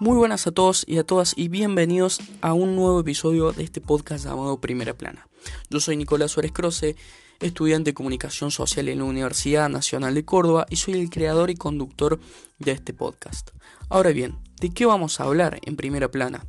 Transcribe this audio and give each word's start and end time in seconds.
Muy 0.00 0.16
buenas 0.16 0.46
a 0.46 0.52
todos 0.52 0.84
y 0.86 0.98
a 0.98 1.04
todas 1.04 1.34
y 1.36 1.48
bienvenidos 1.48 2.20
a 2.40 2.52
un 2.52 2.76
nuevo 2.76 3.00
episodio 3.00 3.50
de 3.50 3.64
este 3.64 3.80
podcast 3.80 4.24
llamado 4.24 4.60
Primera 4.60 4.94
Plana. 4.94 5.26
Yo 5.70 5.80
soy 5.80 5.96
Nicolás 5.96 6.30
Suárez 6.30 6.52
Croce, 6.52 6.94
estudiante 7.40 7.90
de 7.90 7.94
Comunicación 7.94 8.52
Social 8.52 8.86
en 8.86 8.98
la 8.98 9.04
Universidad 9.04 9.68
Nacional 9.68 10.14
de 10.14 10.24
Córdoba 10.24 10.66
y 10.70 10.76
soy 10.76 11.00
el 11.00 11.10
creador 11.10 11.50
y 11.50 11.56
conductor 11.56 12.20
de 12.60 12.70
este 12.70 12.92
podcast. 12.92 13.50
Ahora 13.88 14.10
bien, 14.10 14.38
¿de 14.60 14.70
qué 14.70 14.86
vamos 14.86 15.18
a 15.18 15.24
hablar 15.24 15.58
en 15.62 15.74
Primera 15.74 16.08
Plana? 16.08 16.46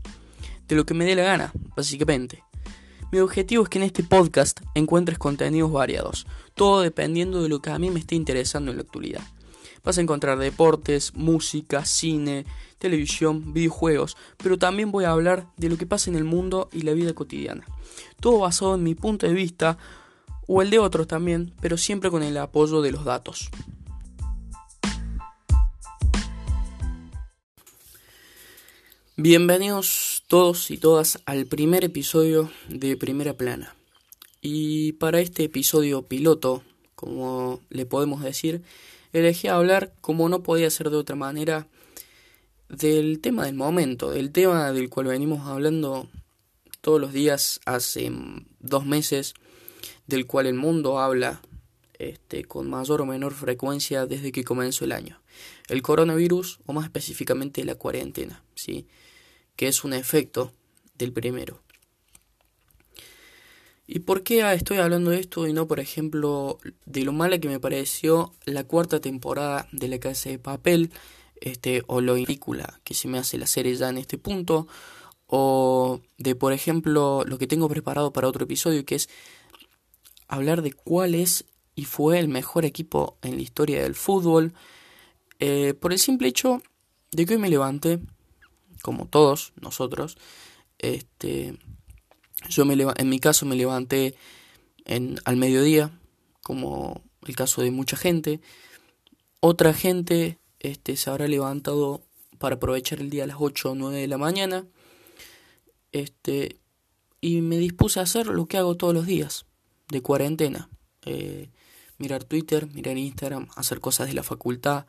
De 0.67 0.75
lo 0.75 0.85
que 0.85 0.93
me 0.93 1.05
dé 1.05 1.15
la 1.15 1.23
gana, 1.23 1.51
básicamente. 1.75 2.43
Mi 3.11 3.17
objetivo 3.17 3.63
es 3.63 3.69
que 3.69 3.79
en 3.79 3.85
este 3.85 4.03
podcast 4.03 4.59
encuentres 4.75 5.17
contenidos 5.17 5.71
variados, 5.71 6.27
todo 6.53 6.81
dependiendo 6.81 7.41
de 7.41 7.49
lo 7.49 7.63
que 7.63 7.71
a 7.71 7.79
mí 7.79 7.89
me 7.89 7.99
esté 7.99 8.13
interesando 8.13 8.69
en 8.69 8.77
la 8.77 8.83
actualidad. 8.83 9.23
Vas 9.83 9.97
a 9.97 10.01
encontrar 10.01 10.37
deportes, 10.37 11.13
música, 11.15 11.85
cine, 11.85 12.45
televisión, 12.77 13.53
videojuegos, 13.53 14.17
pero 14.37 14.57
también 14.57 14.91
voy 14.91 15.05
a 15.05 15.11
hablar 15.11 15.47
de 15.57 15.69
lo 15.69 15.77
que 15.77 15.85
pasa 15.85 16.09
en 16.09 16.15
el 16.15 16.23
mundo 16.23 16.69
y 16.71 16.81
la 16.81 16.93
vida 16.93 17.13
cotidiana. 17.13 17.65
Todo 18.19 18.39
basado 18.39 18.75
en 18.75 18.83
mi 18.83 18.95
punto 18.95 19.27
de 19.27 19.33
vista 19.33 19.77
o 20.47 20.61
el 20.61 20.69
de 20.69 20.79
otros 20.79 21.07
también, 21.07 21.53
pero 21.61 21.77
siempre 21.77 22.09
con 22.09 22.23
el 22.23 22.37
apoyo 22.37 22.81
de 22.81 22.91
los 22.91 23.05
datos. 23.05 23.49
Bienvenidos 29.15 30.23
todos 30.27 30.71
y 30.71 30.77
todas 30.77 31.19
al 31.25 31.45
primer 31.45 31.83
episodio 31.83 32.49
de 32.69 32.95
Primera 32.95 33.33
Plana. 33.33 33.75
Y 34.41 34.93
para 34.93 35.19
este 35.19 35.43
episodio 35.43 36.03
piloto, 36.03 36.63
como 36.95 37.59
le 37.69 37.85
podemos 37.85 38.23
decir, 38.23 38.63
elegí 39.13 39.47
hablar, 39.47 39.93
como 40.01 40.29
no 40.29 40.43
podía 40.43 40.69
ser 40.69 40.89
de 40.89 40.97
otra 40.97 41.15
manera, 41.15 41.67
del 42.69 43.19
tema 43.19 43.45
del 43.45 43.55
momento, 43.55 44.11
del 44.11 44.31
tema 44.31 44.71
del 44.71 44.89
cual 44.89 45.07
venimos 45.07 45.47
hablando 45.47 46.07
todos 46.81 47.01
los 47.01 47.13
días 47.13 47.59
hace 47.65 48.11
dos 48.59 48.85
meses, 48.85 49.33
del 50.07 50.25
cual 50.25 50.45
el 50.45 50.55
mundo 50.55 50.99
habla 50.99 51.41
este, 51.97 52.45
con 52.45 52.69
mayor 52.69 53.01
o 53.01 53.05
menor 53.05 53.33
frecuencia 53.33 54.05
desde 54.05 54.31
que 54.31 54.43
comenzó 54.43 54.85
el 54.85 54.91
año. 54.91 55.19
El 55.67 55.81
coronavirus, 55.81 56.59
o 56.65 56.73
más 56.73 56.85
específicamente 56.85 57.63
la 57.65 57.75
cuarentena, 57.75 58.43
¿sí? 58.55 58.87
que 59.55 59.67
es 59.67 59.83
un 59.83 59.93
efecto 59.93 60.53
del 60.97 61.11
primero. 61.11 61.61
¿Y 63.91 64.01
por 64.01 64.21
qué 64.21 64.41
estoy 64.53 64.77
hablando 64.77 65.09
de 65.09 65.19
esto 65.19 65.47
y 65.47 65.53
no, 65.53 65.67
por 65.67 65.79
ejemplo, 65.79 66.59
de 66.85 67.03
lo 67.03 67.11
mala 67.11 67.39
que 67.39 67.47
me 67.47 67.59
pareció 67.59 68.35
la 68.45 68.63
cuarta 68.63 69.01
temporada 69.01 69.67
de 69.71 69.87
La 69.87 69.99
Casa 69.99 70.29
de 70.29 70.37
Papel, 70.37 70.91
este, 71.41 71.81
o 71.87 71.99
lo 71.99 72.13
película 72.13 72.79
que 72.83 72.93
se 72.93 73.07
me 73.07 73.17
hace 73.17 73.39
la 73.39 73.47
serie 73.47 73.73
ya 73.73 73.89
en 73.89 73.97
este 73.97 74.19
punto, 74.19 74.67
o 75.25 76.01
de, 76.19 76.35
por 76.35 76.53
ejemplo, 76.53 77.23
lo 77.25 77.39
que 77.39 77.47
tengo 77.47 77.67
preparado 77.67 78.13
para 78.13 78.27
otro 78.27 78.43
episodio, 78.43 78.85
que 78.85 78.93
es 78.93 79.09
hablar 80.27 80.61
de 80.61 80.71
cuál 80.71 81.15
es 81.15 81.45
y 81.73 81.85
fue 81.85 82.19
el 82.19 82.27
mejor 82.27 82.65
equipo 82.65 83.17
en 83.23 83.37
la 83.37 83.41
historia 83.41 83.81
del 83.81 83.95
fútbol, 83.95 84.53
eh, 85.39 85.73
por 85.73 85.93
el 85.93 85.97
simple 85.97 86.27
hecho 86.27 86.61
de 87.11 87.25
que 87.25 87.33
hoy 87.33 87.39
me 87.39 87.49
levanté, 87.49 87.99
como 88.83 89.07
todos 89.07 89.51
nosotros, 89.59 90.15
este, 90.77 91.57
yo 92.47 92.65
me 92.65 92.75
en 92.95 93.09
mi 93.09 93.19
caso 93.19 93.45
me 93.45 93.55
levanté 93.55 94.15
en, 94.85 95.19
al 95.25 95.35
mediodía, 95.35 95.91
como 96.41 97.03
el 97.27 97.35
caso 97.35 97.61
de 97.61 97.71
mucha 97.71 97.97
gente. 97.97 98.39
Otra 99.41 99.73
gente 99.73 100.37
este, 100.59 100.95
se 100.95 101.09
habrá 101.09 101.27
levantado 101.27 102.01
para 102.37 102.55
aprovechar 102.55 102.99
el 102.99 103.09
día 103.09 103.25
a 103.25 103.27
las 103.27 103.37
8 103.39 103.71
o 103.71 103.75
9 103.75 103.97
de 103.97 104.07
la 104.07 104.17
mañana. 104.17 104.65
Este, 105.91 106.57
y 107.21 107.41
me 107.41 107.57
dispuse 107.57 107.99
a 107.99 108.03
hacer 108.03 108.27
lo 108.27 108.45
que 108.45 108.57
hago 108.57 108.77
todos 108.77 108.93
los 108.93 109.05
días, 109.05 109.45
de 109.89 110.01
cuarentena. 110.01 110.69
Eh, 111.05 111.49
mirar 111.97 112.23
Twitter, 112.23 112.67
mirar 112.67 112.97
Instagram, 112.97 113.47
hacer 113.55 113.79
cosas 113.79 114.07
de 114.07 114.13
la 114.13 114.23
facultad, 114.23 114.85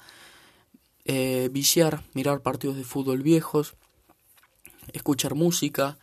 eh, 1.04 1.48
viciar, 1.50 2.04
mirar 2.14 2.40
partidos 2.42 2.76
de 2.76 2.84
fútbol 2.84 3.22
viejos, 3.22 3.74
escuchar 4.92 5.34
música, 5.34 5.98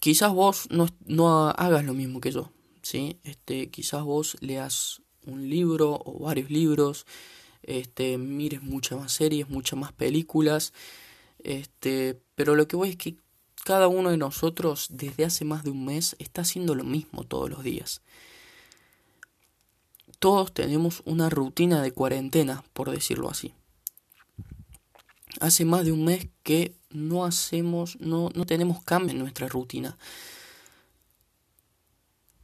quizás 0.00 0.32
vos 0.32 0.68
no, 0.70 0.88
no, 1.06 1.48
hagas 1.48 1.84
lo 1.84 1.94
mismo 1.94 2.20
que 2.20 2.32
yo, 2.32 2.52
¿sí? 2.82 3.18
Este, 3.24 3.70
quizás 3.70 4.02
vos 4.04 4.36
leas 4.40 5.02
un 5.26 5.48
libro 5.48 6.00
o 6.04 6.20
varios 6.20 6.50
libros, 6.50 7.06
este, 7.62 8.16
mires 8.18 8.62
muchas 8.62 8.98
más 8.98 9.12
series, 9.12 9.48
muchas 9.48 9.78
más 9.78 9.92
películas, 9.92 10.72
este, 11.42 12.20
pero 12.34 12.54
lo 12.54 12.68
que 12.68 12.76
voy 12.76 12.90
es 12.90 12.96
que 12.96 13.16
cada 13.64 13.88
uno 13.88 14.10
de 14.10 14.16
nosotros 14.16 14.86
desde 14.90 15.24
hace 15.24 15.44
más 15.44 15.64
de 15.64 15.70
un 15.70 15.84
mes 15.84 16.14
está 16.20 16.42
haciendo 16.42 16.74
lo 16.76 16.84
mismo 16.84 17.24
todos 17.24 17.50
los 17.50 17.64
días. 17.64 18.00
Todos 20.20 20.54
tenemos 20.54 21.02
una 21.04 21.28
rutina 21.28 21.82
de 21.82 21.92
cuarentena, 21.92 22.64
por 22.72 22.90
decirlo 22.90 23.28
así. 23.28 23.54
Hace 25.40 25.64
más 25.64 25.84
de 25.84 25.92
un 25.92 26.04
mes 26.04 26.28
que 26.42 26.76
no 26.96 27.24
hacemos, 27.24 28.00
no, 28.00 28.30
no 28.34 28.46
tenemos 28.46 28.82
cambio 28.82 29.12
en 29.12 29.18
nuestra 29.18 29.48
rutina. 29.48 29.98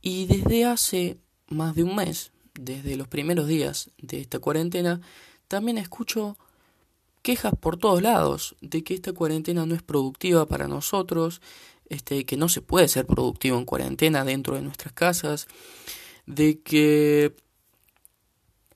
Y 0.03 0.27
desde 0.27 0.65
hace 0.67 1.19
más 1.49 1.75
de 1.75 1.85
un 1.85 1.97
mes, 1.97 2.33
desde 2.55 2.97
los 2.97 3.09
primeros 3.09 3.47
días 3.47 3.91
de 3.99 4.21
esta 4.21 4.41
cuarentena, 4.41 5.01
también 5.49 5.79
escucho 5.79 6.37
quejas 7.23 7.55
por 7.59 7.79
todos 7.79 8.03
lados 8.03 8.57
de 8.61 8.85
que 8.85 8.95
esta 8.95 9.12
cuarentena 9.12 9.65
no 9.65 9.75
es 9.75 9.83
productiva 9.83 10.47
para 10.47 10.69
nosotros, 10.69 11.41
este, 11.89 12.27
que 12.27 12.37
no 12.37 12.49
se 12.49 12.61
puede 12.61 12.89
ser 12.89 13.07
productivo 13.07 13.57
en 13.57 13.65
cuarentena 13.65 14.25
dentro 14.25 14.57
de 14.57 14.62
nuestras 14.62 14.93
casas, 14.93 15.47
de 16.27 16.61
que 16.61 17.35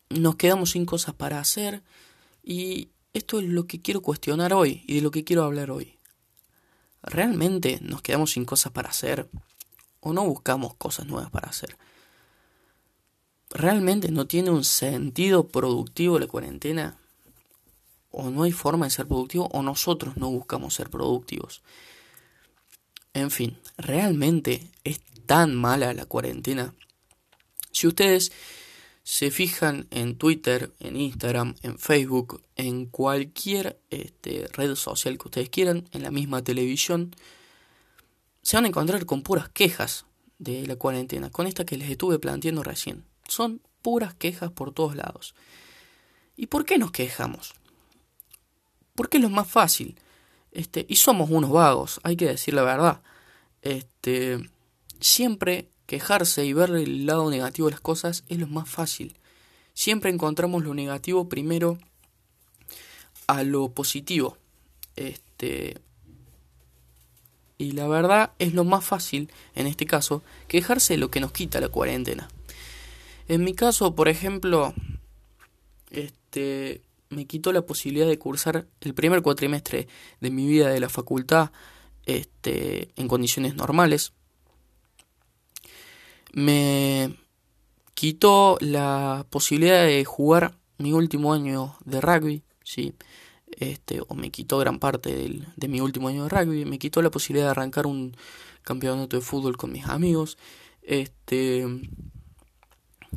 nos 0.09 0.37
quedamos 0.37 0.71
sin 0.71 0.87
cosas 0.87 1.15
para 1.15 1.39
hacer 1.39 1.83
y 2.43 2.89
esto 3.17 3.39
es 3.39 3.47
lo 3.47 3.67
que 3.67 3.81
quiero 3.81 4.03
cuestionar 4.03 4.53
hoy 4.53 4.85
y 4.87 4.97
de 4.97 5.01
lo 5.01 5.11
que 5.11 5.25
quiero 5.25 5.45
hablar 5.45 5.71
hoy. 5.71 5.99
¿Realmente 7.03 7.79
nos 7.81 8.03
quedamos 8.03 8.33
sin 8.33 8.45
cosas 8.45 8.73
para 8.73 8.91
hacer 8.91 9.29
o 10.01 10.13
no 10.13 10.25
buscamos 10.25 10.75
cosas 10.75 11.07
nuevas 11.07 11.31
para 11.31 11.49
hacer? 11.49 11.79
¿Realmente 13.51 14.11
no 14.11 14.27
tiene 14.27 14.51
un 14.51 14.65
sentido 14.65 15.49
productivo 15.49 16.19
la 16.19 16.27
cuarentena? 16.27 16.99
¿O 18.11 18.29
no 18.31 18.43
hay 18.43 18.53
forma 18.53 18.87
de 18.87 18.91
ser 18.91 19.07
productivo 19.07 19.49
o 19.53 19.63
nosotros 19.63 20.17
no 20.17 20.31
buscamos 20.31 20.75
ser 20.75 20.91
productivos? 20.91 21.63
En 23.15 23.31
fin, 23.31 23.59
¿realmente 23.79 24.71
es 24.85 25.01
tan 25.25 25.55
mala 25.55 25.95
la 25.95 26.05
cuarentena? 26.05 26.75
Si 27.73 27.87
ustedes 27.87 28.31
se 29.07 29.31
fijan 29.31 29.87
en 29.93 30.19
Twitter, 30.19 30.73
en 30.81 30.97
Instagram, 30.97 31.55
en 31.63 31.79
Facebook, 31.79 32.43
en 32.57 32.87
cualquier 32.87 33.81
este, 33.89 34.49
red 34.53 34.75
social 34.75 35.17
que 35.17 35.29
ustedes 35.29 35.49
quieran, 35.49 35.89
en 35.93 36.03
la 36.03 36.11
misma 36.11 36.43
televisión, 36.43 37.15
se 38.43 38.57
van 38.57 38.65
a 38.65 38.69
encontrar 38.69 39.07
con 39.07 39.23
puras 39.23 39.49
quejas 39.49 40.07
de 40.41 40.67
la 40.67 40.75
cuarentena, 40.75 41.31
con 41.31 41.47
esta 41.47 41.65
que 41.65 41.77
les 41.77 41.89
estuve 41.89 42.19
planteando 42.19 42.65
recién. 42.65 43.05
Son 43.29 43.63
puras 43.81 44.13
quejas 44.13 44.51
por 44.51 44.73
todos 44.73 44.97
lados. 44.97 45.37
¿Y 46.37 46.49
por 46.49 46.65
qué 46.65 46.77
nos 46.77 46.91
quejamos? 46.91 47.55
Porque 48.97 49.19
es 49.19 49.23
lo 49.23 49.31
más 49.31 49.47
fácil. 49.47 49.97
Este, 50.51 50.85
y 50.89 50.97
somos 50.97 51.31
unos 51.31 51.53
vagos, 51.53 52.01
hay 52.03 52.17
que 52.17 52.27
decir 52.27 52.55
la 52.55 52.65
verdad. 52.65 53.03
Este, 53.63 54.51
siempre 54.99 55.71
Quejarse 55.87 56.45
y 56.45 56.53
ver 56.53 56.71
el 56.71 57.07
lado 57.07 57.31
negativo 57.31 57.69
de 57.69 57.73
las 57.73 57.81
cosas 57.81 58.25
es 58.29 58.39
lo 58.39 58.47
más 58.47 58.69
fácil. 58.69 59.17
Siempre 59.75 60.11
encontramos 60.11 60.65
lo 60.65 60.75
negativo 60.75 61.29
primero 61.29 61.79
a 63.27 63.43
lo 63.43 63.69
positivo. 63.69 64.37
Este 64.97 65.81
y 67.59 67.73
la 67.73 67.89
verdad 67.89 68.33
es 68.39 68.53
lo 68.53 68.65
más 68.65 68.85
fácil 68.85 69.31
en 69.55 69.67
este 69.67 69.87
caso 69.87 70.23
quejarse 70.47 70.95
de 70.95 70.99
lo 70.99 71.11
que 71.11 71.21
nos 71.21 71.33
quita 71.33 71.61
la 71.61 71.69
cuarentena. 71.69 72.29
En 73.29 73.45
mi 73.45 73.55
caso, 73.55 73.95
por 73.95 74.09
ejemplo, 74.09 74.75
este 75.91 76.83
me 77.09 77.27
quitó 77.27 77.53
la 77.53 77.63
posibilidad 77.63 78.07
de 78.07 78.19
cursar 78.19 78.67
el 78.81 78.95
primer 78.95 79.23
cuatrimestre 79.23 79.89
de 80.21 80.31
mi 80.31 80.47
vida 80.47 80.69
de 80.69 80.81
la 80.81 80.89
facultad 80.89 81.51
este 82.05 82.91
en 82.97 83.09
condiciones 83.09 83.55
normales 83.55 84.13
me 86.33 87.17
quitó 87.95 88.59
la 88.61 89.27
posibilidad 89.31 89.85
de 89.85 90.05
jugar 90.05 90.55
mi 90.79 90.93
último 90.93 91.33
año 91.33 91.77
de 91.85 92.01
rugby, 92.01 92.43
¿sí? 92.63 92.95
Este, 93.59 94.03
o 94.07 94.15
me 94.15 94.31
quitó 94.31 94.59
gran 94.59 94.79
parte 94.79 95.43
de 95.57 95.69
mi 95.69 95.81
último 95.81 96.09
año 96.09 96.25
de 96.25 96.29
rugby, 96.29 96.65
me 96.65 96.79
quitó 96.79 97.01
la 97.01 97.11
posibilidad 97.11 97.47
de 97.47 97.51
arrancar 97.53 97.87
un 97.87 98.17
campeonato 98.63 99.17
de 99.17 99.23
fútbol 99.23 99.57
con 99.57 99.73
mis 99.73 99.87
amigos, 99.87 100.37
este, 100.83 101.67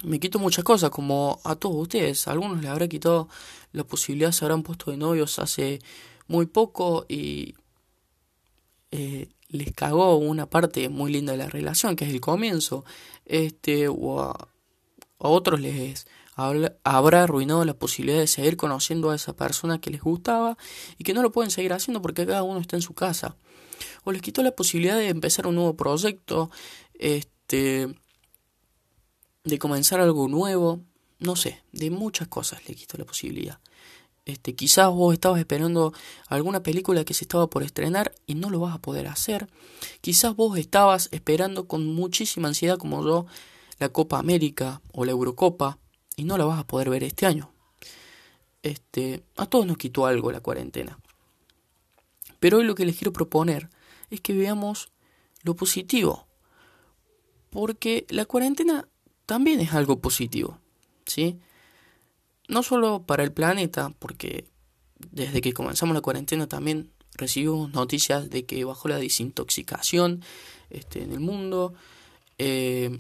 me 0.03 0.19
quitó 0.19 0.39
muchas 0.39 0.63
cosas, 0.63 0.89
como 0.91 1.41
a 1.43 1.55
todos 1.55 1.75
ustedes, 1.75 2.27
a 2.27 2.31
algunos 2.31 2.61
les 2.61 2.69
habrá 2.69 2.87
quitado 2.87 3.27
la 3.73 3.83
posibilidad, 3.83 4.31
se 4.31 4.45
habrán 4.45 4.63
puesto 4.63 4.91
de 4.91 4.97
novios 4.97 5.39
hace 5.39 5.79
muy 6.27 6.45
poco 6.45 7.05
y 7.09 7.55
eh, 8.91 9.29
les 9.49 9.73
cagó 9.73 10.15
una 10.17 10.49
parte 10.49 10.89
muy 10.89 11.11
linda 11.11 11.33
de 11.33 11.39
la 11.39 11.49
relación, 11.49 11.95
que 11.95 12.05
es 12.05 12.13
el 12.13 12.21
comienzo, 12.21 12.85
este, 13.25 13.87
o 13.87 14.21
a, 14.21 14.47
otros 15.17 15.59
les 15.59 16.07
habrá 16.35 17.23
arruinado 17.23 17.65
la 17.65 17.73
posibilidad 17.73 18.19
de 18.19 18.27
seguir 18.27 18.55
conociendo 18.55 19.09
a 19.09 19.15
esa 19.15 19.33
persona 19.33 19.81
que 19.81 19.89
les 19.89 20.01
gustaba 20.01 20.57
y 20.97 21.03
que 21.03 21.13
no 21.13 21.21
lo 21.21 21.33
pueden 21.33 21.51
seguir 21.51 21.73
haciendo 21.73 22.01
porque 22.01 22.25
cada 22.25 22.43
uno 22.43 22.61
está 22.61 22.77
en 22.77 22.81
su 22.81 22.93
casa. 22.93 23.35
O 24.05 24.13
les 24.13 24.21
quitó 24.21 24.41
la 24.41 24.51
posibilidad 24.51 24.95
de 24.95 25.09
empezar 25.09 25.47
un 25.47 25.55
nuevo 25.55 25.75
proyecto, 25.75 26.49
este, 26.93 27.93
de 29.43 29.59
comenzar 29.59 29.99
algo 29.99 30.29
nuevo, 30.29 30.79
no 31.19 31.35
sé, 31.35 31.61
de 31.73 31.89
muchas 31.89 32.29
cosas 32.29 32.65
le 32.69 32.75
quitó 32.75 32.97
la 32.97 33.05
posibilidad. 33.05 33.59
Este, 34.29 34.53
quizás 34.53 34.91
vos 34.91 35.11
estabas 35.11 35.39
esperando 35.39 35.91
alguna 36.27 36.61
película 36.61 37.03
que 37.03 37.15
se 37.15 37.23
estaba 37.23 37.49
por 37.49 37.63
estrenar 37.63 38.13
y 38.27 38.35
no 38.35 38.51
lo 38.51 38.59
vas 38.59 38.75
a 38.75 38.81
poder 38.81 39.07
hacer. 39.07 39.49
Quizás 40.01 40.35
vos 40.35 40.55
estabas 40.59 41.09
esperando 41.11 41.67
con 41.67 41.87
muchísima 41.87 42.47
ansiedad 42.47 42.77
como 42.77 43.03
yo 43.03 43.25
la 43.79 43.89
Copa 43.89 44.19
América 44.19 44.81
o 44.93 45.03
la 45.03 45.13
Eurocopa 45.13 45.79
y 46.15 46.25
no 46.25 46.37
la 46.37 46.45
vas 46.45 46.59
a 46.59 46.67
poder 46.67 46.91
ver 46.91 47.03
este 47.03 47.25
año. 47.25 47.51
Este, 48.61 49.23
a 49.35 49.47
todos 49.47 49.65
nos 49.65 49.77
quitó 49.77 50.05
algo 50.05 50.31
la 50.31 50.41
cuarentena. 50.41 50.99
Pero 52.39 52.57
hoy 52.57 52.65
lo 52.65 52.75
que 52.75 52.85
les 52.85 52.97
quiero 52.97 53.11
proponer 53.11 53.69
es 54.11 54.21
que 54.21 54.33
veamos 54.33 54.91
lo 55.41 55.55
positivo. 55.55 56.27
Porque 57.49 58.05
la 58.09 58.25
cuarentena 58.25 58.87
también 59.25 59.59
es 59.59 59.73
algo 59.73 59.99
positivo, 59.99 60.59
¿sí? 61.07 61.39
No 62.49 62.63
solo 62.63 63.03
para 63.03 63.23
el 63.23 63.31
planeta, 63.31 63.93
porque 63.99 64.45
desde 65.11 65.39
que 65.39 65.53
comenzamos 65.53 65.95
la 65.95 66.01
cuarentena 66.01 66.47
también 66.47 66.91
recibimos 67.13 67.71
noticias 67.71 68.29
de 68.29 68.45
que 68.45 68.65
bajó 68.65 68.89
la 68.89 68.97
desintoxicación 68.97 70.23
este, 70.69 71.03
en 71.03 71.11
el 71.13 71.19
mundo, 71.19 71.73
eh, 72.37 72.99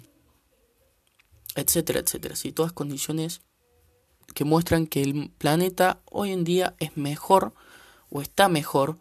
etcétera, 1.55 1.99
etcétera. 1.99 2.35
¿sí? 2.35 2.51
Todas 2.51 2.71
condiciones 2.71 3.41
que 4.35 4.45
muestran 4.45 4.85
que 4.85 5.01
el 5.01 5.31
planeta 5.37 6.01
hoy 6.05 6.31
en 6.31 6.43
día 6.43 6.75
es 6.79 6.95
mejor 6.95 7.53
o 8.09 8.21
está 8.21 8.49
mejor 8.49 8.99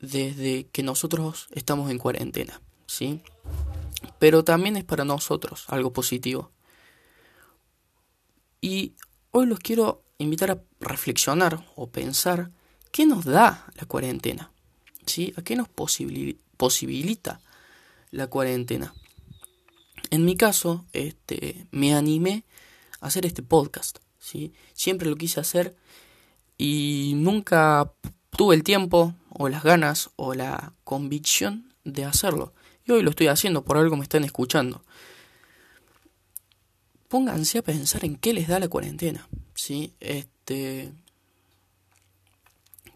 desde 0.00 0.66
que 0.66 0.82
nosotros 0.82 1.48
estamos 1.52 1.90
en 1.90 1.98
cuarentena, 1.98 2.60
¿sí? 2.86 3.22
Pero 4.18 4.44
también 4.44 4.76
es 4.76 4.84
para 4.84 5.06
nosotros 5.06 5.64
algo 5.68 5.94
positivo. 5.94 6.50
Y 8.60 8.94
Hoy 9.36 9.46
los 9.46 9.58
quiero 9.58 10.04
invitar 10.18 10.52
a 10.52 10.62
reflexionar 10.78 11.66
o 11.74 11.88
pensar 11.88 12.52
qué 12.92 13.04
nos 13.04 13.24
da 13.24 13.66
la 13.74 13.84
cuarentena, 13.84 14.52
¿sí? 15.06 15.34
¿A 15.36 15.42
qué 15.42 15.56
nos 15.56 15.68
posibilita 15.68 17.40
la 18.12 18.28
cuarentena? 18.28 18.94
En 20.10 20.24
mi 20.24 20.36
caso, 20.36 20.84
este, 20.92 21.66
me 21.72 21.96
animé 21.96 22.44
a 23.00 23.08
hacer 23.08 23.26
este 23.26 23.42
podcast, 23.42 23.98
¿sí? 24.20 24.52
Siempre 24.72 25.10
lo 25.10 25.16
quise 25.16 25.40
hacer 25.40 25.74
y 26.56 27.14
nunca 27.16 27.92
tuve 28.36 28.54
el 28.54 28.62
tiempo 28.62 29.16
o 29.30 29.48
las 29.48 29.64
ganas 29.64 30.10
o 30.14 30.34
la 30.34 30.74
convicción 30.84 31.74
de 31.82 32.04
hacerlo. 32.04 32.54
Y 32.86 32.92
hoy 32.92 33.02
lo 33.02 33.10
estoy 33.10 33.26
haciendo, 33.26 33.64
por 33.64 33.78
algo 33.78 33.96
me 33.96 34.04
están 34.04 34.22
escuchando 34.22 34.84
pónganse 37.08 37.58
a 37.58 37.62
pensar 37.62 38.04
en 38.04 38.16
qué 38.16 38.32
les 38.32 38.48
da 38.48 38.58
la 38.58 38.68
cuarentena. 38.68 39.28
¿sí? 39.54 39.94
Este, 40.00 40.92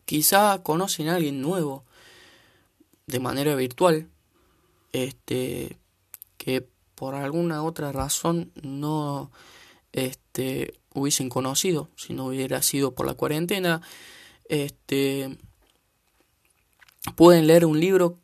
quizá 0.05 0.62
conocen 0.62 1.08
a 1.08 1.16
alguien 1.16 1.40
nuevo 1.40 1.84
de 3.06 3.20
manera 3.20 3.55
virtual, 3.55 4.08
este, 4.93 5.78
que 6.37 6.66
por 6.94 7.14
alguna 7.14 7.62
otra 7.62 7.93
razón 7.93 8.52
no 8.62 9.31
este, 9.93 10.75
hubiesen 10.94 11.28
conocido 11.28 11.88
si 11.96 12.12
no 12.12 12.26
hubiera 12.26 12.62
sido 12.62 12.94
por 12.94 13.06
la 13.06 13.14
cuarentena. 13.14 13.81
Este, 14.49 15.38
pueden 17.16 17.46
leer 17.46 17.64
un 17.64 17.81
libro 17.81 18.19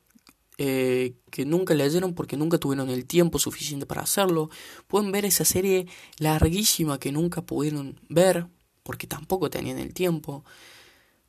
eh, 0.56 1.14
que 1.30 1.44
nunca 1.44 1.74
leyeron 1.74 2.14
porque 2.14 2.36
nunca 2.36 2.58
tuvieron 2.58 2.88
el 2.88 3.06
tiempo 3.06 3.38
suficiente 3.38 3.86
para 3.86 4.02
hacerlo. 4.02 4.50
Pueden 4.86 5.10
ver 5.10 5.24
esa 5.24 5.44
serie 5.44 5.86
larguísima 6.18 6.98
que 6.98 7.10
nunca 7.10 7.42
pudieron 7.42 8.00
ver 8.08 8.46
porque 8.84 9.06
tampoco 9.06 9.50
tenían 9.50 9.78
el 9.78 9.92
tiempo. 9.92 10.44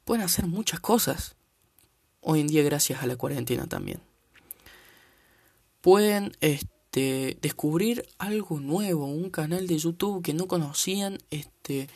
Pueden 0.04 0.24
hacer 0.24 0.46
muchas 0.46 0.80
cosas 0.80 1.36
hoy 2.22 2.42
en 2.42 2.48
día 2.48 2.64
gracias 2.64 3.02
a 3.02 3.08
la 3.08 3.16
cuarentena 3.16 3.66
también. 3.68 4.00
Pueden 5.82 6.36
este, 6.42 7.38
descubrir 7.42 8.06
algo 8.18 8.60
nuevo, 8.60 9.06
un 9.06 9.30
canal 9.30 9.68
de 9.68 9.78
YouTube 9.78 10.24
que 10.24 10.34
no 10.34 10.48
conocían 10.48 11.18
este, 11.30 11.88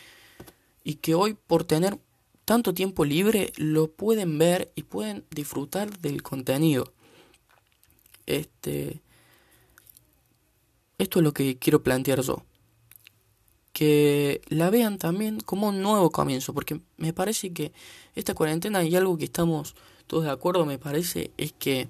y 0.83 0.95
que 0.95 1.15
hoy 1.15 1.35
por 1.35 1.63
tener 1.63 1.99
tanto 2.45 2.73
tiempo 2.73 3.05
libre 3.05 3.53
lo 3.57 3.91
pueden 3.91 4.39
ver 4.39 4.71
y 4.75 4.83
pueden 4.83 5.25
disfrutar 5.29 5.99
del 5.99 6.23
contenido. 6.23 6.91
Este, 8.29 9.01
esto 10.99 11.19
es 11.19 11.23
lo 11.23 11.33
que 11.33 11.57
quiero 11.57 11.81
plantear 11.81 12.21
yo. 12.21 12.43
Que 13.73 14.41
la 14.49 14.69
vean 14.69 14.97
también 14.99 15.39
como 15.39 15.69
un 15.69 15.81
nuevo 15.81 16.11
comienzo, 16.11 16.53
porque 16.53 16.79
me 16.97 17.11
parece 17.11 17.51
que 17.53 17.73
esta 18.15 18.35
cuarentena 18.35 18.83
y 18.83 18.95
algo 18.95 19.17
que 19.17 19.25
estamos 19.25 19.75
todos 20.05 20.25
de 20.25 20.31
acuerdo, 20.31 20.65
me 20.65 20.77
parece, 20.77 21.31
es 21.37 21.53
que 21.53 21.87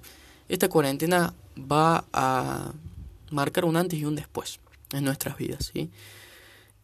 esta 0.48 0.68
cuarentena 0.68 1.34
va 1.58 2.06
a 2.12 2.72
marcar 3.30 3.64
un 3.64 3.76
antes 3.76 3.98
y 3.98 4.04
un 4.04 4.14
después 4.14 4.60
en 4.92 5.04
nuestras 5.04 5.36
vidas, 5.36 5.70
¿sí? 5.72 5.90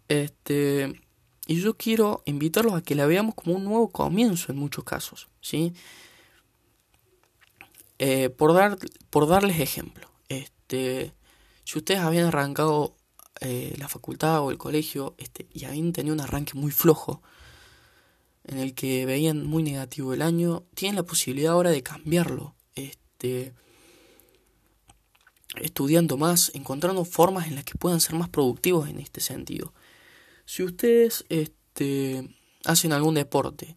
Este, 0.08 1.00
y 1.46 1.60
yo 1.60 1.74
quiero 1.74 2.22
invitarlos 2.26 2.74
a 2.74 2.82
que 2.82 2.94
la 2.94 3.06
veamos 3.06 3.34
como 3.34 3.56
un 3.56 3.64
nuevo 3.64 3.88
comienzo 3.88 4.52
en 4.52 4.58
muchos 4.58 4.84
casos, 4.84 5.28
¿sí? 5.40 5.72
Eh, 7.98 8.28
por, 8.30 8.52
dar, 8.52 8.78
por 9.10 9.26
darles 9.26 9.60
ejemplo, 9.60 10.10
este, 10.28 11.12
si 11.64 11.78
ustedes 11.78 12.00
habían 12.00 12.26
arrancado 12.26 12.96
eh, 13.40 13.74
la 13.78 13.88
facultad 13.88 14.40
o 14.40 14.50
el 14.50 14.58
colegio 14.58 15.14
este, 15.18 15.46
y 15.52 15.64
habían 15.64 15.92
tenido 15.92 16.14
un 16.14 16.20
arranque 16.20 16.54
muy 16.54 16.70
flojo, 16.70 17.22
en 18.44 18.58
el 18.58 18.74
que 18.74 19.06
veían 19.06 19.44
muy 19.44 19.62
negativo 19.62 20.14
el 20.14 20.22
año, 20.22 20.64
tienen 20.74 20.96
la 20.96 21.02
posibilidad 21.02 21.52
ahora 21.52 21.70
de 21.70 21.82
cambiarlo, 21.82 22.54
este, 22.74 23.54
estudiando 25.56 26.16
más, 26.16 26.52
encontrando 26.54 27.04
formas 27.04 27.48
en 27.48 27.56
las 27.56 27.64
que 27.64 27.78
puedan 27.78 28.00
ser 28.00 28.14
más 28.14 28.28
productivos 28.28 28.88
en 28.88 29.00
este 29.00 29.20
sentido. 29.20 29.72
Si 30.44 30.62
ustedes 30.62 31.24
este, 31.28 32.28
hacen 32.64 32.92
algún 32.92 33.14
deporte, 33.14 33.76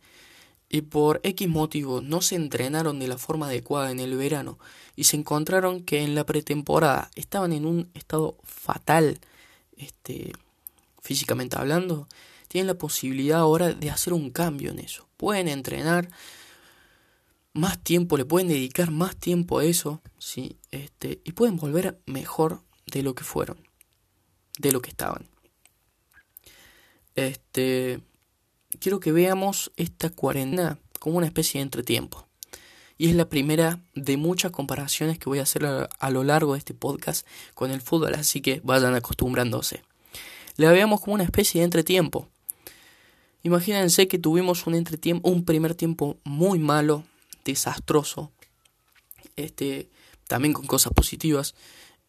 y 0.70 0.82
por 0.82 1.20
X 1.24 1.50
motivo 1.50 2.00
no 2.00 2.22
se 2.22 2.36
entrenaron 2.36 3.00
de 3.00 3.08
la 3.08 3.18
forma 3.18 3.48
adecuada 3.48 3.92
en 3.92 4.00
el 4.00 4.16
verano 4.16 4.60
y 4.96 5.06
se 5.06 5.18
encontraron 5.18 5.84
que 5.84 6.04
en 6.04 6.14
la 6.14 6.26
pretemporada 6.26 7.10
estaban 7.16 7.54
en 7.54 7.66
un 7.66 7.90
estado 7.96 8.38
fatal, 8.44 9.20
este, 9.78 10.32
físicamente 11.02 11.58
hablando, 11.58 12.08
tienen 12.48 12.68
la 12.68 12.78
posibilidad 12.78 13.40
ahora 13.40 13.74
de 13.74 13.90
hacer 13.90 14.14
un 14.14 14.30
cambio 14.30 14.72
en 14.72 14.80
eso. 14.80 15.08
Pueden 15.18 15.48
entrenar 15.48 16.10
más 17.54 17.82
tiempo, 17.84 18.18
le 18.18 18.26
pueden 18.26 18.48
dedicar 18.48 18.92
más 18.92 19.16
tiempo 19.16 19.60
a 19.60 19.66
eso, 19.66 20.02
¿sí? 20.20 20.58
este, 20.72 21.22
y 21.24 21.32
pueden 21.32 21.58
volver 21.58 22.00
mejor 22.06 22.62
de 22.86 23.04
lo 23.04 23.16
que 23.16 23.24
fueron, 23.24 23.58
de 24.60 24.72
lo 24.72 24.82
que 24.82 24.92
estaban. 24.92 25.28
Este, 27.16 28.02
quiero 28.80 29.00
que 29.00 29.12
veamos 29.12 29.72
esta 29.78 30.10
cuarentena 30.10 30.78
como 31.00 31.18
una 31.18 31.28
especie 31.28 31.60
de 31.60 31.64
entretiempo. 31.64 32.28
Y 32.98 33.08
es 33.08 33.16
la 33.16 33.30
primera 33.30 33.80
de 33.96 34.18
muchas 34.18 34.52
comparaciones 34.52 35.18
que 35.18 35.30
voy 35.30 35.40
a 35.40 35.44
hacer 35.44 35.66
a, 35.66 36.10
lo 36.10 36.24
largo 36.26 36.54
de 36.54 36.60
este 36.60 36.74
podcast 36.74 37.26
con 37.56 37.72
el 37.72 37.82
fútbol, 37.82 38.14
así 38.16 38.42
que 38.42 38.60
vayan 38.64 38.94
acostumbrándose. 38.94 39.84
La 40.58 40.72
veamos 40.72 41.00
como 41.00 41.14
una 41.14 41.24
especie 41.24 41.62
de 41.62 41.66
entretiempo. 41.66 42.28
Imagínense 43.44 44.10
que 44.10 44.20
tuvimos 44.20 44.68
un 44.68 44.76
entretiempo, 44.76 45.30
un 45.30 45.46
primer 45.46 45.76
tiempo 45.76 46.18
muy 46.26 46.60
malo, 46.60 47.06
desastroso, 47.46 48.34
este, 49.38 49.88
también 50.28 50.54
con 50.54 50.68
cosas 50.68 50.92
positivas, 50.92 51.56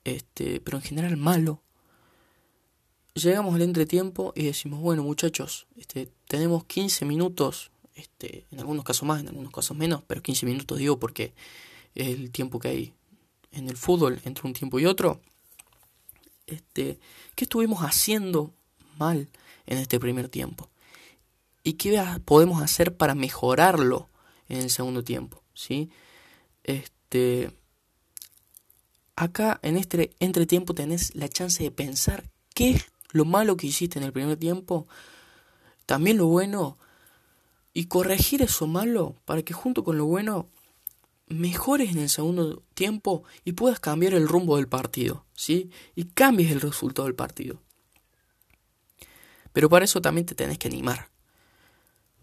este, 0.02 0.60
pero 0.60 0.78
en 0.78 0.82
general 0.82 1.16
malo, 1.16 1.62
llegamos 3.14 3.54
al 3.54 3.62
entretiempo 3.62 4.32
y 4.34 4.44
decimos, 4.44 4.80
bueno 4.80 5.02
muchachos, 5.02 5.66
este, 5.76 6.08
tenemos 6.28 6.64
15 6.64 7.04
minutos, 7.04 7.70
este, 7.94 8.46
en 8.50 8.60
algunos 8.60 8.84
casos 8.84 9.04
más, 9.04 9.20
en 9.20 9.28
algunos 9.28 9.52
casos 9.52 9.76
menos, 9.76 10.02
pero 10.06 10.22
15 10.22 10.46
minutos 10.46 10.78
digo 10.78 10.98
porque 10.98 11.34
es 11.94 12.08
el 12.08 12.30
tiempo 12.30 12.58
que 12.58 12.68
hay 12.68 12.94
en 13.52 13.68
el 13.68 13.76
fútbol 13.76 14.20
entre 14.24 14.46
un 14.46 14.54
tiempo 14.54 14.78
y 14.78 14.86
otro. 14.86 15.20
Este, 16.46 16.98
¿Qué 17.34 17.44
estuvimos 17.44 17.80
haciendo 17.80 18.52
mal 18.98 19.28
en 19.66 19.78
este 19.78 19.98
primer 20.00 20.28
tiempo? 20.28 20.70
¿Y 21.62 21.74
qué 21.74 22.02
podemos 22.24 22.62
hacer 22.62 22.96
para 22.96 23.14
mejorarlo 23.14 24.08
en 24.48 24.58
el 24.58 24.70
segundo 24.70 25.04
tiempo, 25.04 25.42
¿sí? 25.54 25.90
Este 26.64 27.50
acá 29.16 29.60
en 29.62 29.76
este 29.76 30.12
entretiempo 30.18 30.74
tenés 30.74 31.14
la 31.14 31.28
chance 31.28 31.62
de 31.62 31.70
pensar 31.70 32.24
qué 32.54 32.80
lo 33.12 33.24
malo 33.24 33.56
que 33.56 33.66
hiciste 33.66 33.98
en 33.98 34.04
el 34.04 34.12
primer 34.12 34.36
tiempo, 34.36 34.86
también 35.86 36.18
lo 36.18 36.26
bueno 36.26 36.78
y 37.72 37.86
corregir 37.86 38.42
eso 38.42 38.66
malo 38.66 39.16
para 39.24 39.42
que 39.42 39.52
junto 39.52 39.84
con 39.84 39.98
lo 39.98 40.06
bueno 40.06 40.48
mejores 41.30 41.90
en 41.90 41.98
el 41.98 42.08
segundo 42.08 42.62
tiempo 42.74 43.22
y 43.44 43.52
puedas 43.52 43.80
cambiar 43.80 44.14
el 44.14 44.28
rumbo 44.28 44.56
del 44.56 44.68
partido, 44.68 45.24
¿sí? 45.34 45.70
Y 45.94 46.04
cambies 46.06 46.50
el 46.50 46.60
resultado 46.60 47.06
del 47.06 47.14
partido. 47.14 47.62
Pero 49.52 49.68
para 49.68 49.84
eso 49.84 50.00
también 50.00 50.26
te 50.26 50.34
tenés 50.34 50.58
que 50.58 50.68
animar. 50.68 51.10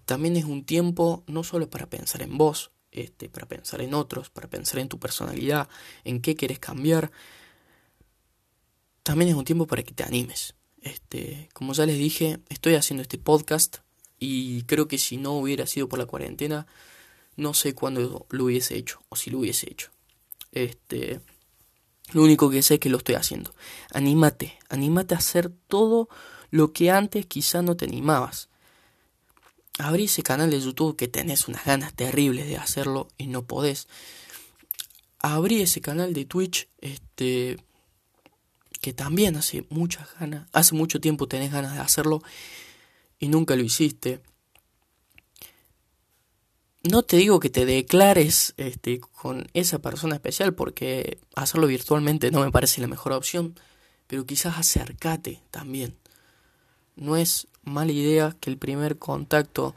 También 0.06 0.38
es 0.38 0.46
un 0.46 0.66
tiempo 0.66 1.24
no 1.28 1.44
solo 1.44 1.70
para 1.70 1.90
pensar 1.90 2.22
en 2.22 2.38
vos, 2.38 2.72
este, 2.92 3.30
para 3.30 3.48
pensar 3.48 3.82
en 3.82 3.94
otros, 3.94 4.30
para 4.30 4.50
pensar 4.50 4.80
en 4.80 4.90
tu 4.90 5.00
personalidad, 5.00 5.68
en 6.04 6.22
qué 6.22 6.36
quieres 6.36 6.60
cambiar. 6.60 7.12
También 9.04 9.30
es 9.30 9.36
un 9.36 9.46
tiempo 9.46 9.68
para 9.68 9.84
que 9.84 9.94
te 9.94 10.04
animes. 10.04 10.57
Este, 10.88 11.50
como 11.54 11.74
ya 11.74 11.86
les 11.86 11.98
dije, 11.98 12.40
estoy 12.50 12.76
haciendo 12.76 13.02
este 13.02 13.18
podcast 13.18 13.80
y 14.20 14.64
creo 14.64 14.88
que 14.88 14.98
si 14.98 15.18
no 15.18 15.34
hubiera 15.34 15.68
sido 15.68 15.90
por 15.90 16.00
la 16.00 16.06
cuarentena, 16.06 16.66
no 17.36 17.54
sé 17.54 17.76
cuándo 17.76 18.26
lo 18.30 18.44
hubiese 18.46 18.78
hecho 18.78 19.02
o 19.10 19.16
si 19.16 19.30
lo 19.30 19.40
hubiese 19.40 19.70
hecho. 19.70 19.92
Este, 20.54 21.20
lo 22.14 22.24
único 22.24 22.50
que 22.50 22.64
sé 22.64 22.76
es 22.76 22.80
que 22.80 22.90
lo 22.90 22.98
estoy 22.98 23.16
haciendo. 23.16 23.54
Anímate, 23.94 24.58
anímate 24.70 25.14
a 25.14 25.18
hacer 25.18 25.52
todo 25.68 26.08
lo 26.52 26.72
que 26.72 26.90
antes 26.90 27.26
quizá 27.26 27.62
no 27.62 27.76
te 27.76 27.86
animabas. 27.86 28.48
Abrí 29.80 30.06
ese 30.06 30.24
canal 30.24 30.50
de 30.50 30.62
YouTube 30.62 30.96
que 30.96 31.10
tenés 31.10 31.50
unas 31.50 31.66
ganas 31.66 31.94
terribles 31.94 32.48
de 32.48 32.58
hacerlo 32.58 33.10
y 33.18 33.28
no 33.28 33.46
podés. 33.46 33.88
Abrí 35.20 35.62
ese 35.62 35.82
canal 35.82 36.14
de 36.14 36.26
Twitch, 36.26 36.70
este, 36.80 37.58
que 38.80 38.94
también 38.94 39.36
hace 39.36 39.66
muchas 39.70 40.08
ganas, 40.20 40.48
hace 40.54 40.76
mucho 40.76 41.00
tiempo 41.00 41.28
tenés 41.28 41.52
ganas 41.52 41.74
de 41.74 41.80
hacerlo 41.80 42.22
y 43.20 43.28
nunca 43.28 43.56
lo 43.56 43.64
hiciste 43.64 44.22
no 46.88 47.04
te 47.04 47.18
digo 47.18 47.40
que 47.40 47.50
te 47.50 47.66
declares 47.66 48.54
este, 48.58 49.00
con 49.00 49.48
esa 49.54 49.80
persona 49.80 50.16
especial 50.16 50.54
porque 50.54 51.20
hacerlo 51.36 51.68
virtualmente 51.68 52.32
no 52.32 52.44
me 52.44 52.52
parece 52.52 52.82
la 52.82 52.88
mejor 52.88 53.14
opción, 53.14 53.60
pero 54.08 54.26
quizás 54.26 54.58
acércate 54.58 55.42
también. 55.52 55.98
No 56.96 57.18
es 57.18 57.48
mala 57.64 57.92
idea 57.92 58.36
que 58.40 58.50
el 58.50 58.58
primer 58.58 58.98
contacto 58.98 59.76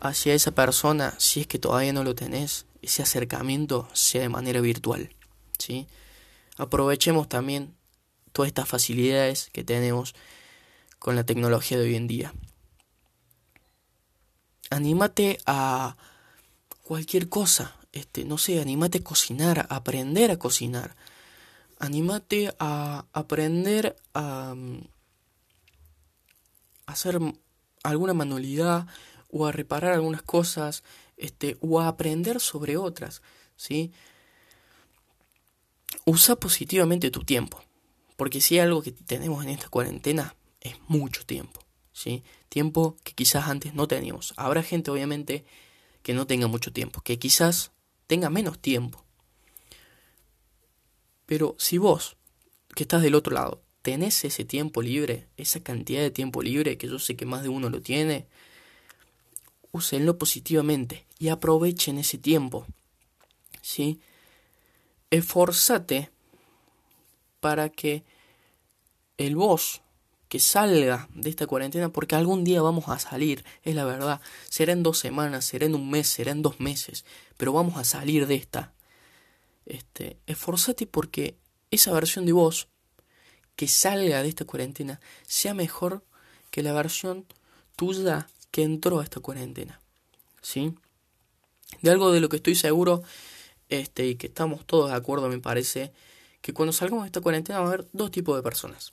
hacia 0.00 0.34
esa 0.34 0.50
persona, 0.50 1.14
si 1.18 1.40
es 1.40 1.46
que 1.46 1.58
todavía 1.58 1.92
no 1.92 2.04
lo 2.04 2.14
tenés, 2.14 2.66
ese 2.82 3.02
acercamiento 3.02 3.88
sea 3.92 4.22
de 4.22 4.28
manera 4.28 4.60
virtual. 4.60 5.14
¿sí? 5.58 5.86
Aprovechemos 6.56 7.28
también 7.28 7.74
todas 8.32 8.48
estas 8.48 8.68
facilidades 8.68 9.50
que 9.52 9.64
tenemos 9.64 10.14
con 10.98 11.16
la 11.16 11.24
tecnología 11.24 11.78
de 11.78 11.84
hoy 11.84 11.96
en 11.96 12.08
día 12.08 12.34
anímate 14.70 15.38
a 15.46 15.96
cualquier 16.82 17.28
cosa. 17.28 17.76
Este, 17.92 18.24
no 18.24 18.38
sé, 18.38 18.60
anímate 18.60 18.98
a 18.98 19.04
cocinar, 19.04 19.66
a 19.68 19.76
aprender 19.76 20.30
a 20.30 20.38
cocinar. 20.38 20.96
Anímate 21.78 22.54
a 22.58 23.06
aprender 23.12 23.96
a, 24.14 24.54
mm, 24.54 24.80
hacer 26.86 27.18
alguna 27.82 28.14
manualidad 28.14 28.86
o 29.30 29.46
a 29.46 29.52
reparar 29.52 29.92
algunas 29.94 30.22
cosas, 30.22 30.82
este, 31.16 31.56
o 31.60 31.80
a 31.80 31.88
aprender 31.88 32.40
sobre 32.40 32.76
otras, 32.76 33.22
¿sí? 33.56 33.92
Usa 36.06 36.36
positivamente 36.36 37.10
tu 37.10 37.24
tiempo, 37.24 37.62
porque 38.18 38.40
si 38.40 38.58
algo 38.58 38.82
que 38.82 38.90
tenemos 38.90 39.44
en 39.44 39.50
esta 39.50 39.68
cuarentena 39.68 40.34
es 40.60 40.74
mucho 40.88 41.24
tiempo. 41.24 41.60
¿sí? 41.92 42.24
Tiempo 42.48 42.96
que 43.04 43.14
quizás 43.14 43.46
antes 43.46 43.74
no 43.74 43.86
teníamos. 43.86 44.34
Habrá 44.36 44.64
gente, 44.64 44.90
obviamente, 44.90 45.44
que 46.02 46.14
no 46.14 46.26
tenga 46.26 46.48
mucho 46.48 46.72
tiempo, 46.72 47.00
que 47.00 47.20
quizás 47.20 47.70
tenga 48.08 48.28
menos 48.28 48.58
tiempo. 48.58 49.04
Pero 51.26 51.54
si 51.60 51.78
vos, 51.78 52.16
que 52.74 52.82
estás 52.82 53.02
del 53.02 53.14
otro 53.14 53.34
lado, 53.34 53.62
tenés 53.82 54.24
ese 54.24 54.44
tiempo 54.44 54.82
libre, 54.82 55.28
esa 55.36 55.60
cantidad 55.60 56.02
de 56.02 56.10
tiempo 56.10 56.42
libre, 56.42 56.76
que 56.76 56.88
yo 56.88 56.98
sé 56.98 57.14
que 57.14 57.24
más 57.24 57.44
de 57.44 57.50
uno 57.50 57.70
lo 57.70 57.82
tiene, 57.82 58.26
úsenlo 59.70 60.18
positivamente 60.18 61.06
y 61.20 61.28
aprovechen 61.28 61.98
ese 61.98 62.18
tiempo. 62.18 62.66
¿Sí? 63.62 64.00
Esforzate 65.12 66.10
para 67.40 67.68
que 67.68 68.04
el 69.16 69.36
vos 69.36 69.82
que 70.28 70.40
salga 70.40 71.08
de 71.14 71.30
esta 71.30 71.46
cuarentena 71.46 71.88
porque 71.88 72.14
algún 72.14 72.44
día 72.44 72.60
vamos 72.60 72.88
a 72.88 72.98
salir, 72.98 73.44
es 73.62 73.74
la 73.74 73.84
verdad. 73.84 74.20
Será 74.48 74.72
en 74.72 74.82
dos 74.82 74.98
semanas, 74.98 75.44
será 75.44 75.66
en 75.66 75.74
un 75.74 75.90
mes, 75.90 76.08
será 76.08 76.32
en 76.32 76.42
dos 76.42 76.60
meses, 76.60 77.04
pero 77.36 77.52
vamos 77.52 77.76
a 77.76 77.84
salir 77.84 78.26
de 78.26 78.34
esta. 78.34 78.72
Este, 79.64 80.18
esforzate 80.26 80.86
porque 80.86 81.36
esa 81.70 81.92
versión 81.92 82.26
de 82.26 82.32
vos 82.32 82.68
que 83.56 83.68
salga 83.68 84.22
de 84.22 84.28
esta 84.28 84.44
cuarentena 84.44 85.00
sea 85.26 85.54
mejor 85.54 86.04
que 86.50 86.62
la 86.62 86.72
versión 86.72 87.26
tuya 87.76 88.28
que 88.50 88.62
entró 88.62 89.00
a 89.00 89.04
esta 89.04 89.20
cuarentena. 89.20 89.80
¿Sí? 90.40 90.74
De 91.82 91.90
algo 91.90 92.12
de 92.12 92.20
lo 92.20 92.28
que 92.28 92.36
estoy 92.36 92.54
seguro 92.54 93.02
este, 93.68 94.06
y 94.06 94.14
que 94.16 94.28
estamos 94.28 94.64
todos 94.66 94.90
de 94.90 94.96
acuerdo, 94.96 95.28
me 95.28 95.38
parece, 95.38 95.92
que 96.40 96.52
cuando 96.52 96.72
salgamos 96.72 97.04
de 97.04 97.08
esta 97.08 97.20
cuarentena 97.20 97.60
va 97.60 97.66
a 97.66 97.68
haber 97.68 97.88
dos 97.92 98.10
tipos 98.10 98.36
de 98.36 98.42
personas. 98.42 98.92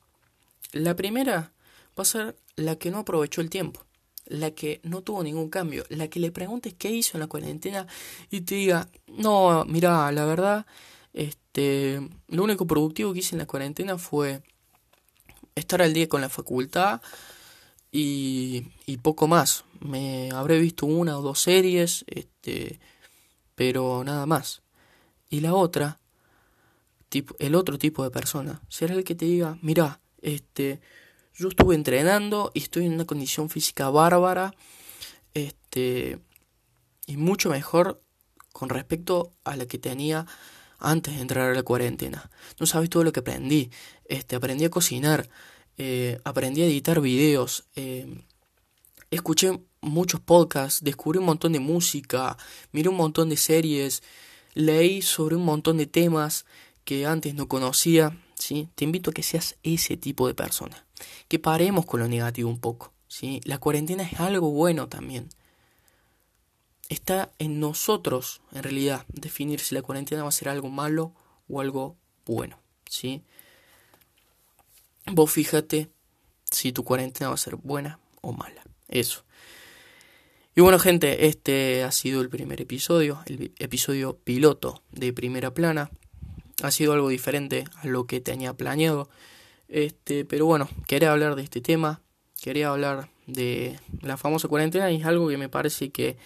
La 0.72 0.96
primera 0.96 1.52
va 1.98 2.02
a 2.02 2.06
ser 2.06 2.38
la 2.56 2.75
que 2.75 2.92
no 2.92 3.00
aprovechó 3.00 3.42
el 3.42 3.50
tiempo, 3.50 3.86
la 4.25 4.52
que 4.52 4.82
no 4.84 5.02
tuvo 5.02 5.24
ningún 5.24 5.50
cambio, 5.50 5.86
la 5.90 6.08
que 6.08 6.20
le 6.20 6.32
preguntes 6.32 6.74
qué 6.74 6.90
hizo 6.90 7.18
en 7.18 7.22
la 7.22 7.28
cuarentena 7.28 7.88
y 8.30 8.42
te 8.42 8.56
diga, 8.56 8.90
no, 9.08 9.66
mira, 9.66 10.12
la 10.12 10.25
verdad, 10.25 10.66
este, 11.14 12.02
lo 12.28 12.44
único 12.44 12.68
productivo 12.68 13.14
que 13.14 13.20
hice 13.20 13.36
en 13.36 13.40
la 13.40 13.48
cuarentena 13.48 13.98
fue 13.98 14.42
estar 15.56 15.82
al 15.82 15.94
día 15.94 16.10
con 16.10 16.22
la 16.22 16.30
facultad 16.30 17.02
y, 17.92 18.68
y 18.86 18.98
poco 18.98 19.28
más. 19.28 19.64
Me 19.80 20.32
habré 20.32 20.60
visto 20.60 20.86
una 20.86 21.18
o 21.18 21.22
dos 21.22 21.40
series, 21.40 22.04
este, 22.08 22.80
pero 23.56 24.04
nada 24.04 24.25
más. 24.25 24.62
Y 25.30 25.40
la 25.40 25.54
otra, 25.54 26.00
el 27.40 27.56
otro 27.56 27.78
tipo 27.78 28.04
de 28.04 28.12
persona, 28.12 28.62
será 28.70 28.94
el 28.94 29.04
que 29.04 29.16
te 29.16 29.26
diga, 29.26 29.58
mira, 29.62 30.02
este, 30.22 30.82
yo 31.34 31.50
estuve 31.50 31.76
entrenando 31.76 32.52
y 32.54 32.60
estoy 32.60 32.86
en 32.86 32.94
una 32.94 33.06
condición 33.06 33.50
física 33.50 33.90
bárbara. 33.90 34.54
Este, 35.34 36.20
y 37.06 37.18
mucho 37.18 37.50
mejor 37.50 38.02
con 38.54 38.70
respecto 38.70 39.34
a 39.44 39.56
la 39.56 39.66
que 39.66 39.78
tenía 39.78 40.26
antes 40.80 41.16
de 41.16 41.22
entrar 41.22 41.52
a 41.52 41.54
la 41.54 41.64
cuarentena. 41.64 42.30
No 42.60 42.66
sabes 42.66 42.90
todo 42.90 43.04
lo 43.04 43.12
que 43.12 43.20
aprendí. 43.20 43.70
Este, 44.06 44.36
aprendí 44.36 44.66
a 44.66 44.70
cocinar, 44.70 45.30
eh, 45.78 46.20
aprendí 46.24 46.62
a 46.62 46.66
editar 46.66 47.02
videos, 47.02 47.66
eh, 47.76 48.24
escuché 49.12 49.60
muchos 49.82 50.22
podcasts, 50.22 50.84
descubrí 50.84 51.20
un 51.20 51.26
montón 51.26 51.52
de 51.52 51.60
música, 51.60 52.38
miré 52.72 52.90
un 52.90 52.98
montón 52.98 53.30
de 53.30 53.38
series, 53.38 54.04
leí 54.54 55.02
sobre 55.02 55.36
un 55.36 55.44
montón 55.44 55.78
de 55.78 55.86
temas 55.86 56.46
que 56.86 57.06
antes 57.06 57.36
no 57.36 57.48
conocía. 57.48 58.18
¿sí? 58.36 58.70
Te 58.75 58.86
invito 58.86 59.10
a 59.10 59.13
que 59.13 59.24
seas 59.24 59.58
ese 59.63 59.98
tipo 59.98 60.27
de 60.27 60.36
persona. 60.36 60.86
Que 61.27 61.39
paremos 61.39 61.86
con 61.86 62.00
lo 62.00 62.08
negativo 62.08 62.50
un 62.50 62.60
poco, 62.60 62.94
¿sí? 63.08 63.42
La 63.44 63.58
cuarentena 63.58 64.04
es 64.04 64.20
algo 64.20 64.51
bueno 64.51 64.88
también. 64.88 65.27
Está 66.88 67.32
en 67.39 67.60
nosotros, 67.60 68.42
en 68.54 68.63
realidad, 68.63 69.06
definir 69.08 69.60
si 69.60 69.74
la 69.74 69.82
cuarentena 69.82 70.24
va 70.24 70.30
a 70.30 70.32
ser 70.32 70.50
algo 70.50 70.70
malo 70.70 71.13
o 71.50 71.60
algo 71.60 71.98
bueno, 72.25 72.60
¿sí? 72.88 73.24
Vos 75.08 75.32
fíjate 75.32 75.89
si 76.44 76.72
tu 76.72 76.84
cuarentena 76.84 77.30
va 77.30 77.36
a 77.36 77.39
ser 77.39 77.56
buena 77.56 78.00
o 78.22 78.32
mala. 78.32 78.63
Eso. 78.88 79.24
Y 80.56 80.62
bueno, 80.62 80.80
gente, 80.80 81.27
este 81.27 81.84
ha 81.84 81.92
sido 81.92 82.22
el 82.22 82.30
primer 82.30 82.62
episodio, 82.62 83.22
el 83.25 83.51
episodio 83.60 84.18
piloto 84.18 84.84
de 84.92 85.12
Primera 85.12 85.54
Plana 85.54 85.92
ha 86.66 86.72
sido 86.72 86.94
algo 86.94 87.10
diferente 87.10 87.66
a 87.82 87.88
lo 87.88 88.06
que 88.06 88.22
tenía 88.22 88.54
planeado. 88.54 89.10
Este, 89.68 90.26
pero 90.26 90.46
bueno, 90.46 90.70
quería 90.88 91.12
hablar 91.12 91.36
de 91.36 91.44
este 91.44 91.62
tema, 91.62 92.02
quería 92.42 92.70
hablar 92.70 93.10
de 93.28 93.80
la 94.02 94.18
famosa 94.18 94.48
cuarentena 94.48 94.92
y 94.92 94.98
es 94.98 95.06
algo 95.06 95.28
que 95.28 95.38
me 95.38 95.50
parece 95.50 95.90
que 95.90 96.18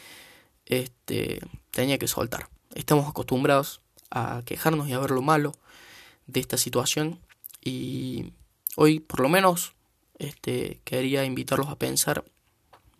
este, 0.65 1.39
tenía 1.71 1.97
que 1.97 2.07
soltar. 2.07 2.49
Estamos 2.75 3.07
acostumbrados 3.07 3.81
a 4.11 4.41
quejarnos 4.45 4.87
y 4.87 4.93
a 4.93 4.99
ver 4.99 5.11
lo 5.11 5.21
malo 5.21 5.53
de 6.27 6.39
esta 6.39 6.57
situación 6.57 7.19
y 7.63 8.33
hoy 8.75 8.99
por 8.99 9.21
lo 9.21 9.29
menos 9.29 9.73
este, 10.19 10.79
quería 10.83 11.25
invitarlos 11.25 11.69
a 11.69 11.77
pensar 11.77 12.23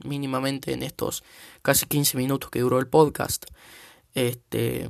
mínimamente 0.04 0.74
en 0.74 0.84
estos 0.84 1.24
casi 1.62 1.86
15 1.86 2.18
minutos 2.18 2.50
que 2.50 2.62
duró 2.62 2.80
el 2.80 2.88
podcast. 2.88 3.46
Este, 4.14 4.90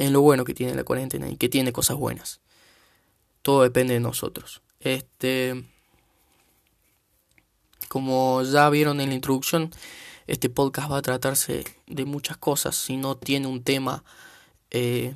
en 0.00 0.12
lo 0.12 0.22
bueno 0.22 0.44
que 0.44 0.54
tiene 0.54 0.74
la 0.74 0.84
cuarentena 0.84 1.28
y 1.28 1.36
que 1.36 1.48
tiene 1.48 1.72
cosas 1.72 1.96
buenas. 1.96 2.40
Todo 3.42 3.62
depende 3.62 3.94
de 3.94 4.00
nosotros. 4.00 4.62
Este, 4.80 5.64
como 7.88 8.42
ya 8.42 8.68
vieron 8.70 9.00
en 9.00 9.10
la 9.10 9.14
introducción, 9.14 9.70
este 10.26 10.48
podcast 10.48 10.90
va 10.90 10.98
a 10.98 11.02
tratarse 11.02 11.64
de 11.86 12.04
muchas 12.04 12.38
cosas. 12.38 12.76
Si 12.76 12.96
no 12.96 13.16
tiene 13.16 13.46
un 13.46 13.62
tema 13.62 14.02
eh, 14.70 15.14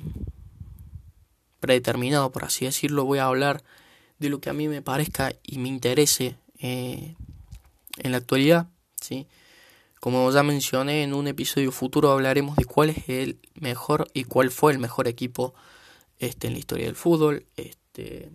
predeterminado, 1.59 2.31
por 2.31 2.45
así 2.45 2.65
decirlo, 2.65 3.05
voy 3.05 3.19
a 3.19 3.25
hablar 3.25 3.63
de 4.19 4.29
lo 4.29 4.39
que 4.39 4.49
a 4.49 4.53
mí 4.53 4.67
me 4.67 4.81
parezca 4.81 5.33
y 5.41 5.57
me 5.57 5.67
interese 5.67 6.35
eh, 6.59 7.15
en 7.97 8.11
la 8.11 8.17
actualidad. 8.17 8.67
¿sí? 9.01 9.27
Como 9.99 10.31
ya 10.31 10.43
mencioné 10.43 11.03
en 11.03 11.13
un 11.13 11.27
episodio 11.27 11.71
futuro 11.71 12.11
hablaremos 12.11 12.55
de 12.57 12.65
cuál 12.65 12.91
es 12.91 13.09
el 13.09 13.39
mejor 13.55 14.07
y 14.13 14.25
cuál 14.25 14.51
fue 14.51 14.71
el 14.71 14.79
mejor 14.79 15.07
equipo 15.07 15.55
este, 16.19 16.47
en 16.47 16.53
la 16.53 16.59
historia 16.59 16.85
del 16.85 16.95
fútbol. 16.95 17.45
Este, 17.55 18.29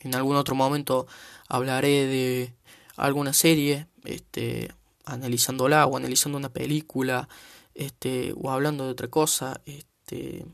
en 0.00 0.14
algún 0.14 0.36
otro 0.36 0.54
momento 0.54 1.06
hablaré 1.48 2.06
de 2.06 2.54
alguna 2.96 3.32
serie, 3.32 3.86
este, 4.04 4.70
analizándola 5.04 5.86
o 5.86 5.96
analizando 5.96 6.38
una 6.38 6.52
película, 6.52 7.28
este, 7.74 8.34
o 8.36 8.50
hablando 8.50 8.84
de 8.84 8.90
otra 8.90 9.08
cosa, 9.08 9.60
este, 9.64 10.44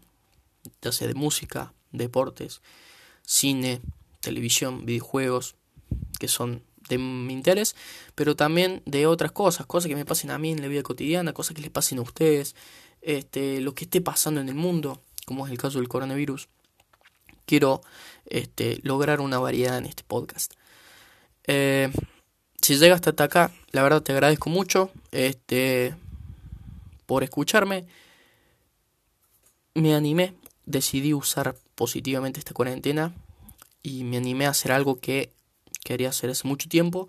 ya 0.82 0.92
sea 0.92 1.08
de 1.08 1.14
música, 1.14 1.72
deportes, 1.92 2.62
cine, 3.22 3.80
televisión, 4.20 4.86
videojuegos, 4.86 5.56
que 6.18 6.28
son 6.28 6.62
de 6.88 6.98
mi 6.98 7.32
interés, 7.32 7.76
pero 8.14 8.36
también 8.36 8.82
de 8.86 9.06
otras 9.06 9.32
cosas, 9.32 9.66
cosas 9.66 9.88
que 9.88 9.96
me 9.96 10.04
pasen 10.04 10.30
a 10.30 10.38
mí 10.38 10.50
en 10.50 10.62
la 10.62 10.68
vida 10.68 10.82
cotidiana, 10.82 11.32
cosas 11.32 11.54
que 11.54 11.62
les 11.62 11.70
pasen 11.70 11.98
a 11.98 12.02
ustedes, 12.02 12.54
este, 13.02 13.60
lo 13.60 13.74
que 13.74 13.84
esté 13.84 14.00
pasando 14.00 14.40
en 14.40 14.48
el 14.48 14.54
mundo, 14.54 15.00
como 15.26 15.46
es 15.46 15.52
el 15.52 15.58
caso 15.58 15.78
del 15.78 15.88
coronavirus. 15.88 16.48
Quiero 17.46 17.80
este, 18.26 18.80
lograr 18.82 19.20
una 19.20 19.38
variedad 19.38 19.78
en 19.78 19.86
este 19.86 20.02
podcast. 20.06 20.54
Eh, 21.46 21.90
si 22.60 22.76
llegas 22.76 23.00
hasta 23.06 23.24
acá, 23.24 23.52
la 23.70 23.82
verdad 23.82 24.02
te 24.02 24.12
agradezco 24.12 24.50
mucho 24.50 24.90
este, 25.12 25.94
por 27.06 27.24
escucharme. 27.24 27.86
Me 29.74 29.94
animé, 29.94 30.34
decidí 30.66 31.14
usar 31.14 31.54
positivamente 31.74 32.40
esta 32.40 32.52
cuarentena 32.52 33.14
y 33.82 34.04
me 34.04 34.16
animé 34.16 34.46
a 34.46 34.50
hacer 34.50 34.72
algo 34.72 35.00
que 35.00 35.30
quería 35.88 36.10
hacer 36.10 36.28
hace 36.28 36.46
mucho 36.46 36.68
tiempo 36.68 37.08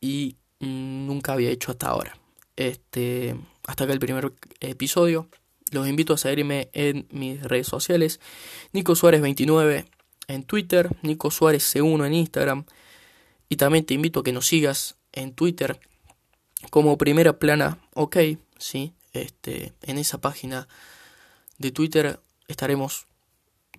y 0.00 0.36
nunca 0.60 1.34
había 1.34 1.50
hecho 1.50 1.72
hasta 1.72 1.88
ahora. 1.88 2.16
Este, 2.56 3.36
hasta 3.66 3.84
acá 3.84 3.92
el 3.92 3.98
primer 3.98 4.32
episodio. 4.60 5.28
Los 5.70 5.86
invito 5.88 6.14
a 6.14 6.18
seguirme 6.18 6.70
en 6.72 7.06
mis 7.10 7.42
redes 7.42 7.66
sociales. 7.66 8.18
Nico 8.72 8.94
Suárez 8.94 9.20
29 9.20 9.84
en 10.28 10.42
Twitter, 10.44 10.88
Nico 11.02 11.30
Suárez 11.30 11.74
C1 11.74 12.06
en 12.06 12.14
Instagram. 12.14 12.64
Y 13.48 13.56
también 13.56 13.84
te 13.84 13.94
invito 13.94 14.20
a 14.20 14.24
que 14.24 14.32
nos 14.32 14.46
sigas 14.46 14.96
en 15.12 15.34
Twitter 15.34 15.78
como 16.70 16.96
primera 16.96 17.38
plana, 17.38 17.78
ok, 17.94 18.16
sí, 18.56 18.92
este, 19.12 19.72
en 19.82 19.98
esa 19.98 20.20
página 20.20 20.68
de 21.58 21.72
Twitter 21.72 22.20
estaremos 22.48 23.06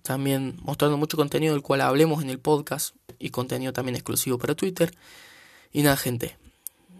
también 0.04 0.58
mostrando 0.60 0.98
mucho 0.98 1.16
contenido 1.16 1.54
del 1.54 1.62
cual 1.62 1.80
hablemos 1.80 2.22
en 2.22 2.28
el 2.28 2.38
podcast 2.38 2.94
y 3.18 3.30
contenido 3.30 3.72
también 3.72 3.96
exclusivo 3.96 4.36
para 4.36 4.54
Twitter. 4.54 4.94
Y 5.72 5.82
nada, 5.82 5.96
gente, 5.96 6.36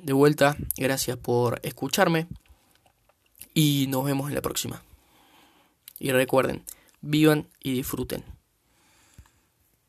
de 0.03 0.15
vuelta, 0.15 0.57
gracias 0.79 1.19
por 1.19 1.61
escucharme 1.63 2.27
y 3.53 3.87
nos 3.91 4.07
vemos 4.07 4.31
en 4.31 4.35
la 4.35 4.41
próxima. 4.41 4.83
Y 5.99 6.13
recuerden, 6.13 6.65
vivan 7.03 7.47
y 7.63 7.73
disfruten. 7.73 8.34